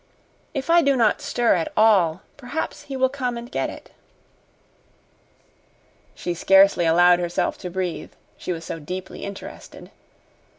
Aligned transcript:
"If 0.55 0.71
I 0.71 0.81
do 0.81 0.95
not 0.95 1.21
stir 1.21 1.53
at 1.53 1.71
all, 1.77 2.23
perhaps 2.35 2.85
he 2.85 2.97
will 2.97 3.07
come 3.07 3.37
and 3.37 3.51
get 3.51 3.69
it." 3.69 3.91
She 6.15 6.33
scarcely 6.33 6.85
allowed 6.87 7.19
herself 7.19 7.55
to 7.59 7.69
breathe, 7.69 8.13
she 8.35 8.51
was 8.51 8.65
so 8.65 8.79
deeply 8.79 9.23
interested. 9.23 9.91